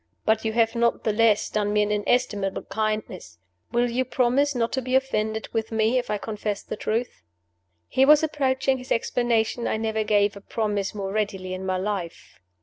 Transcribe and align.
But 0.25 0.43
you 0.43 0.53
have 0.53 0.73
not 0.73 1.03
the 1.03 1.13
less 1.13 1.47
done 1.47 1.71
me 1.73 1.83
an 1.83 1.91
inestimable 1.91 2.63
kindness. 2.63 3.37
Will 3.71 3.87
you 3.87 4.03
promise 4.03 4.55
not 4.55 4.71
to 4.73 4.81
be 4.81 4.95
offended 4.95 5.47
with 5.53 5.71
me 5.71 5.99
if 5.99 6.09
I 6.09 6.17
confess 6.17 6.63
the 6.63 6.75
truth?" 6.75 7.21
He 7.87 8.03
was 8.03 8.23
approaching 8.23 8.79
his 8.79 8.91
explanation 8.91 9.67
I 9.67 9.77
never 9.77 10.03
gave 10.03 10.35
a 10.35 10.41
promise 10.41 10.95
more 10.95 11.11
readily 11.11 11.53
in 11.53 11.67
my 11.67 11.77
life. 11.77 12.39